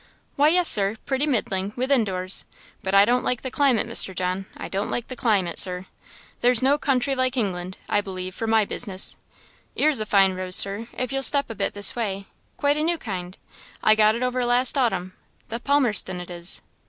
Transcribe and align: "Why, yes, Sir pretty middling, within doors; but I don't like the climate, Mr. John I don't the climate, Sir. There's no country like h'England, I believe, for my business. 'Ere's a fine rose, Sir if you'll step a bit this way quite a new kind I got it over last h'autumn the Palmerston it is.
"Why, 0.35 0.47
yes, 0.47 0.67
Sir 0.67 0.95
pretty 1.05 1.27
middling, 1.27 1.73
within 1.75 2.03
doors; 2.03 2.43
but 2.81 2.95
I 2.95 3.05
don't 3.05 3.23
like 3.23 3.43
the 3.43 3.51
climate, 3.51 3.87
Mr. 3.87 4.15
John 4.15 4.47
I 4.57 4.67
don't 4.67 4.89
the 5.09 5.15
climate, 5.15 5.59
Sir. 5.59 5.85
There's 6.39 6.63
no 6.63 6.79
country 6.79 7.13
like 7.13 7.35
h'England, 7.35 7.75
I 7.87 8.01
believe, 8.01 8.33
for 8.33 8.47
my 8.47 8.65
business. 8.65 9.15
'Ere's 9.77 9.99
a 9.99 10.07
fine 10.07 10.33
rose, 10.33 10.55
Sir 10.55 10.87
if 10.97 11.13
you'll 11.13 11.21
step 11.21 11.51
a 11.51 11.53
bit 11.53 11.75
this 11.75 11.95
way 11.95 12.25
quite 12.57 12.77
a 12.77 12.83
new 12.83 12.97
kind 12.97 13.37
I 13.83 13.93
got 13.93 14.15
it 14.15 14.23
over 14.23 14.43
last 14.43 14.75
h'autumn 14.75 15.11
the 15.49 15.59
Palmerston 15.59 16.19
it 16.19 16.31
is. 16.31 16.63